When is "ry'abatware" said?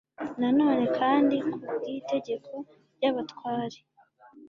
2.95-3.79